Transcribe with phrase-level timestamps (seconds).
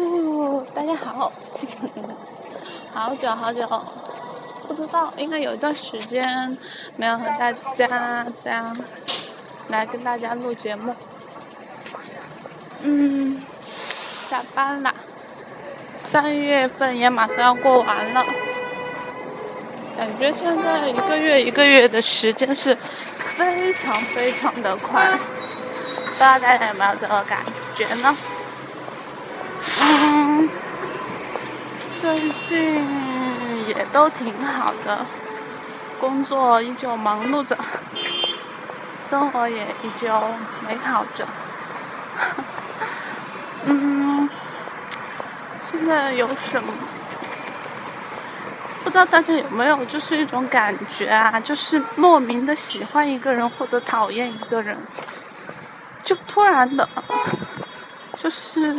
[0.00, 1.30] 哦， 大家好，
[2.94, 3.68] 好久好久，
[4.66, 6.56] 不知道应该有一段时间
[6.96, 8.74] 没有和大家这样
[9.68, 10.94] 来跟大家录节目。
[12.80, 13.42] 嗯，
[14.30, 14.94] 下班了，
[15.98, 18.24] 三月份也马上要过完了，
[19.98, 22.74] 感觉现在一个月一个月的时间是
[23.36, 25.10] 非常非常的快，
[26.06, 27.44] 不知道大家有没有这个感
[27.76, 28.16] 觉呢？
[32.00, 35.04] 最近也都挺好的，
[36.00, 37.56] 工作依旧忙碌着，
[39.06, 40.08] 生活也依旧
[40.66, 41.26] 美好着。
[43.64, 44.28] 嗯，
[45.70, 46.72] 现在有什么？
[48.82, 54.74] 不知道大家有没有就是一种感觉啊，就是莫名的喜欢一个人或者讨厌一个人，
[56.02, 56.88] 就突然的。
[58.16, 58.74] 就是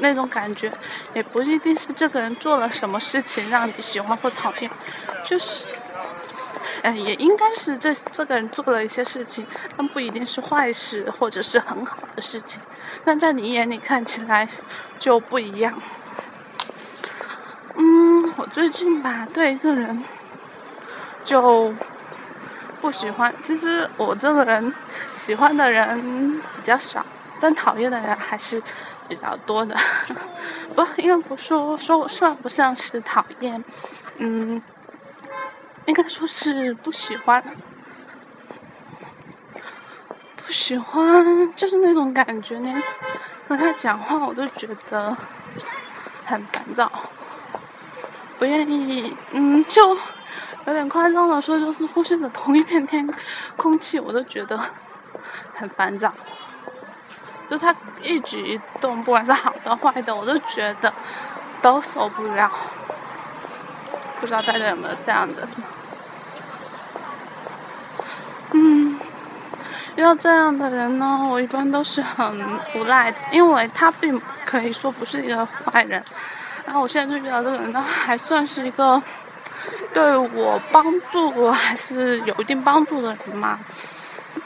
[0.00, 0.72] 那种感觉，
[1.14, 4.70] 也不一定是这个人做了什么事情让你喜欢或讨厌，
[5.24, 5.64] 就是，
[6.82, 12.60] 哎，也应该是这这个人做了一些事情，但不一定是坏事或者是很好的事情，
[13.04, 14.48] 但在你眼里看起来
[14.98, 15.80] 就不一样。
[17.76, 20.02] 嗯，我最近吧对一个人
[21.24, 21.72] 就
[22.80, 24.72] 不喜欢，其实我这个人
[25.12, 27.04] 喜欢的人比较少。
[27.40, 28.62] 但讨厌的人还是
[29.08, 29.76] 比较多的，
[30.74, 33.62] 不，应该不说说算不上是讨厌，
[34.16, 34.60] 嗯，
[35.86, 37.42] 应该说是不喜欢，
[40.36, 42.82] 不喜欢就是那种感觉，连
[43.48, 45.16] 和他讲话我都觉得
[46.24, 46.90] 很烦躁，
[48.38, 49.96] 不愿意，嗯，就
[50.66, 53.08] 有点夸张的说，就是呼吸着同一片天
[53.56, 54.58] 空气，我都觉得
[55.54, 56.12] 很烦躁。
[57.48, 60.92] 就他一举一动，不管是好的坏的，我都觉得
[61.62, 62.50] 都受不了。
[64.20, 65.46] 不知道大家有没有这样的？
[68.52, 68.98] 嗯，
[69.94, 76.02] 遇到这样的人呢，我一般都是很无奈的，因为他并可以说不是一个坏人。
[76.64, 79.00] 然后我现在就遇到这个人呢，还算是一个
[79.92, 83.60] 对我帮助还是有一定帮助的人嘛。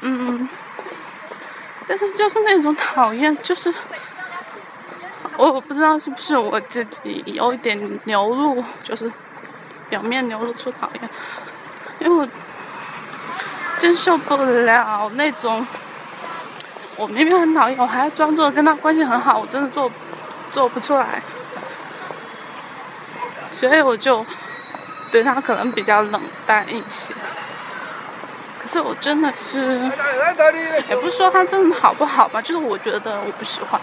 [0.01, 0.49] 嗯。
[1.91, 3.75] 但是就是那种讨厌，就是
[5.37, 9.11] 我不知道是不是我自己有一点流露，就是
[9.89, 11.11] 表面流露出讨厌，
[11.99, 12.29] 因为我
[13.77, 15.67] 真受不了那种，
[16.95, 19.91] 我明明很讨厌，我还要装作跟他关系很好，我真的做
[20.53, 21.21] 做不出来，
[23.51, 24.25] 所以我就
[25.11, 27.13] 对他可能比较冷淡一些。
[28.73, 29.91] 这我真的是，
[30.89, 33.81] 也不是说他真的好不好吧，就是我觉得我不喜欢。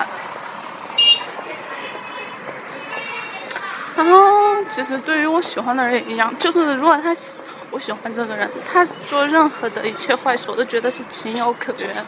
[3.98, 7.40] 然后其实对于我喜欢的人也一样，就是如果他喜
[7.70, 12.06] 我喜欢这个人，他做任何的一切坏事，我都觉得是情有可原。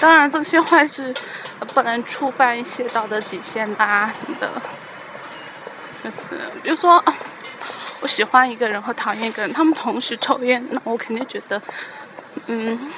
[0.00, 1.12] 当然这些坏事
[1.74, 4.50] 不能触犯一些道德底线啊什么的，
[6.02, 7.04] 就是比如说。
[8.00, 11.60] 我喜欢一个人和讨厌一个人，他们同时抽烟，那我肯定觉得，
[12.46, 12.92] 嗯，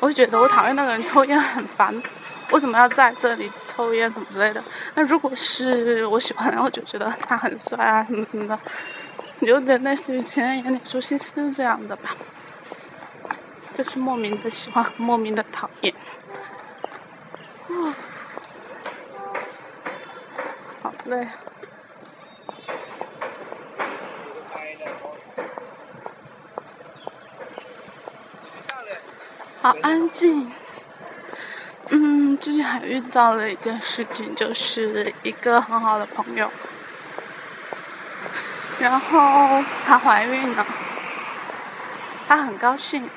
[0.00, 2.02] 我就觉得我讨厌那个人抽烟很烦，
[2.50, 4.62] 为什么要在这里抽烟什么之类的。
[4.94, 8.58] 那如果是我喜欢，然后就觉得他很帅啊什么什么的，
[9.40, 12.10] 有点类似于情人眼里出西施这样的吧，
[13.72, 15.94] 就是莫名的喜欢，莫名的讨厌。
[17.68, 17.96] 啊，
[20.82, 21.26] 好累。
[29.66, 30.48] 好安静。
[31.88, 36.48] 嗯，最近还遇到了一件事情，就是一个很好的朋友，
[38.78, 40.64] 然后她怀孕了，
[42.28, 43.10] 她很高兴，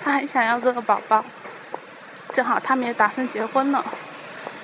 [0.00, 1.24] 她很想要这个宝宝，
[2.32, 3.84] 正好他们也打算结婚了，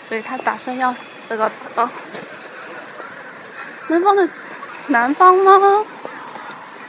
[0.08, 0.94] 所以她打算要
[1.28, 1.90] 这个宝宝。
[3.88, 4.28] 男方的
[4.86, 5.84] 男方呢？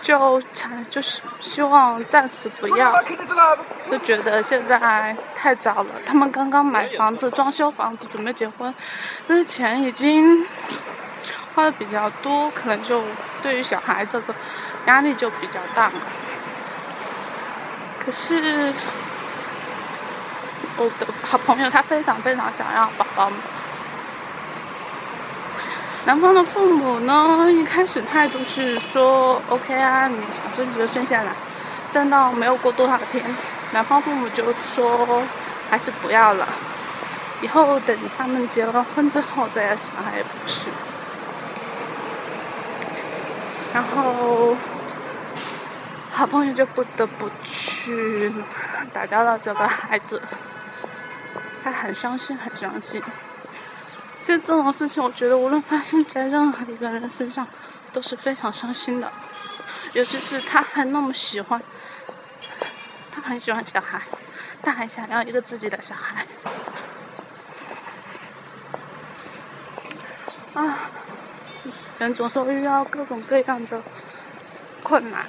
[0.08, 2.94] 就才就是希望暂时不要，
[3.92, 5.90] 就觉得现在太早了。
[6.06, 8.74] 他们刚刚买房子、装修房子，准备结婚，
[9.28, 10.48] 那钱已经
[11.54, 13.04] 花的比较多，可能就
[13.44, 14.34] 对于小孩这个
[14.86, 15.92] 压力就比较大。
[18.00, 18.74] 可是
[20.78, 23.30] 我的好朋友他非常非常想要宝宝。
[26.08, 31.34] 男方的父母呢，一开始态度是说 OK 啊，你想生就生下来。
[31.92, 33.22] 但到没有过多少天，
[33.74, 35.22] 男方父母就说
[35.70, 36.48] 还是不要了，
[37.42, 40.68] 以后等他们结了婚之后再要小孩也不是。
[43.74, 44.56] 然后
[46.14, 48.32] 好朋友就不得不去
[48.94, 50.22] 打掉了这个孩子，
[51.62, 53.04] 他很伤心，很伤心。
[54.28, 57.48] 其实这种事情，我觉得无论发生在任何一个人身上，
[57.94, 59.10] 都是非常伤心的。
[59.94, 61.62] 尤其是他还那么喜欢，
[63.10, 64.02] 他很喜欢小孩，
[64.62, 66.28] 他还想要一个自己的小孩。
[70.56, 70.92] 啊，
[72.00, 73.82] 人总是会遇到各种各样的
[74.84, 75.26] 困难，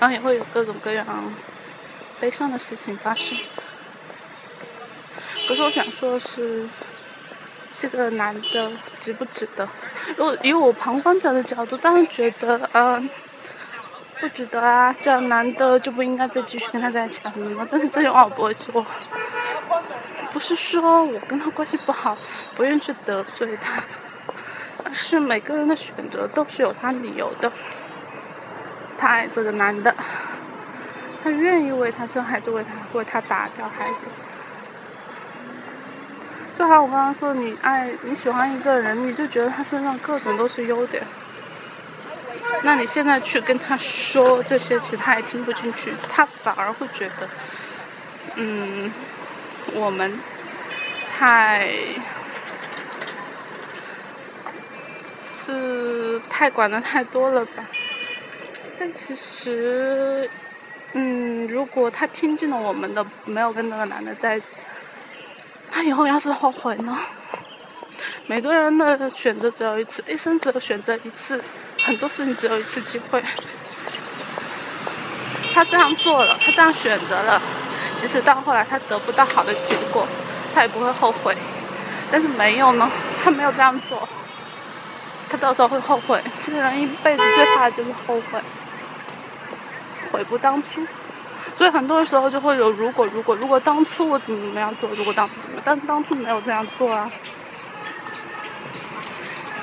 [0.00, 1.06] 然后也会有各种各样
[2.18, 3.36] 悲伤的事情发生。
[5.46, 6.66] 可是我想说的是，
[7.78, 9.68] 这个男的值不值得？
[10.16, 13.08] 如果以我旁观者的角度，当然觉得，嗯。
[14.20, 14.92] 不值得啊！
[15.00, 17.68] 这样男的就不应该再继续跟他在一起了，什么的。
[17.70, 18.84] 但是这句话我不会说，
[20.32, 22.18] 不是说我跟他关系不好，
[22.56, 23.80] 不愿意去得罪他，
[24.82, 27.52] 而是每个人的选择都是有他理由的。
[28.98, 29.94] 他爱这个男的，
[31.22, 34.10] 他愿意为他生孩子，为他为他打掉孩子。
[36.58, 41.00] 就好，我刚刚说，你爱你喜欢一个人，你就觉得他身上各种都是优点。
[42.64, 47.28] 那你现在去跟他说这些，其实他也听不进去，他反而会觉得，
[48.34, 48.92] 嗯，
[49.72, 50.18] 我们
[51.16, 51.68] 太
[55.24, 57.64] 是太管的太多了吧？
[58.80, 60.28] 但其实，
[60.94, 64.46] 嗯，如果他听进了我们的，没有跟那个男的在一起，
[65.78, 66.98] 他以后要是后悔呢？
[68.26, 71.40] 每个人的选择只有一次，一生只有选择一次。
[71.84, 73.22] 很多事情只有一次机会，
[75.54, 77.40] 他这样做了，他这样选择了，
[77.96, 80.04] 即使到后来他得不到好的结果，
[80.52, 81.36] 他也不会后悔。
[82.10, 82.90] 但是没有呢，
[83.22, 84.08] 他没有这样做，
[85.30, 86.20] 他到时候会后悔。
[86.40, 88.42] 这个人一辈子最怕的就是后悔，
[90.10, 90.84] 悔不当初。
[91.58, 97.10] 所以很多时候就会有如果如果如果当初我怎么怎么样做，如果当初怎么，但当初没有这样做啊。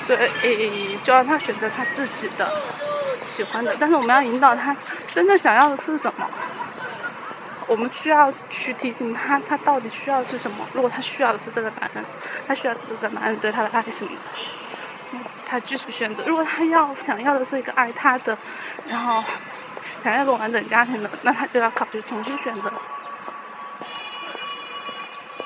[0.06, 0.14] 所
[0.44, 2.54] 以就让他选择他自己的
[3.26, 4.76] 喜欢的，但是我们要引导他
[5.08, 6.30] 真正想要的是什么。
[7.66, 10.68] 我们需要去提醒他，他到底需要是什么。
[10.74, 12.04] 如果他需要的是这个男人，
[12.46, 14.12] 他需要这个男人对他的爱什么，
[15.46, 16.24] 他继续选择。
[16.26, 18.38] 如果他要想要的是一个爱他的，
[18.88, 19.24] 然后
[20.04, 22.72] 想要一个完整家庭的，那他就要考虑重新选择。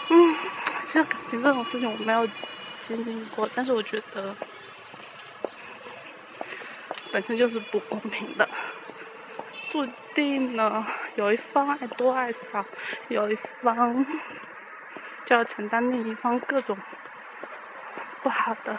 [0.10, 0.36] 嗯，
[0.81, 2.27] 其实感情这种事情我没有。
[2.81, 4.36] 经历过，但是我觉得
[7.12, 8.50] 本身就是不公平的，
[9.69, 9.86] 注
[10.16, 12.66] 定了有一方爱多爱少，
[13.10, 14.04] 有一方
[15.24, 16.75] 就要承担另一方各种
[18.24, 18.75] 不好的，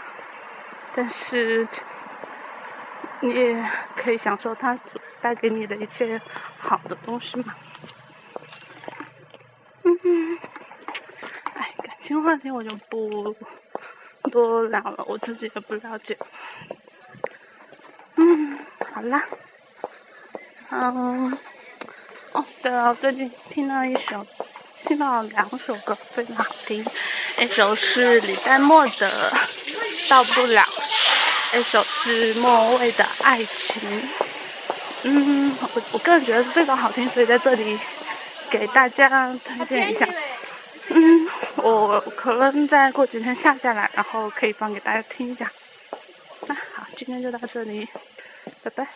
[0.95, 1.67] 但是
[3.21, 4.79] 你也可以享受他
[5.21, 6.21] 带给你的一切
[6.59, 7.55] 好的东西嘛。
[9.83, 10.39] 嗯，
[11.55, 13.37] 哎，感情话题我就不。
[14.31, 16.17] 多聊了，我自己也不了解。
[18.17, 18.59] 嗯，
[18.93, 19.25] 好啦，
[20.69, 21.37] 嗯，
[22.33, 24.25] 哦，对了，最近听到一首，
[24.85, 26.87] 听到两首歌非常好听，
[27.39, 29.33] 一首是李代沫的
[30.09, 30.63] 《到不了》，
[31.59, 33.83] 一首是莫文蔚的《爱情》。
[35.03, 37.79] 嗯，我我个人觉得是非常好听，所以在这里
[38.49, 39.09] 给大家
[39.45, 40.07] 推荐一下。
[40.89, 45.51] 嗯，我可能再过几天下下来，然后可以放给大家听一下。
[46.47, 47.89] 那好，今天就到这里，
[48.63, 48.87] 拜拜。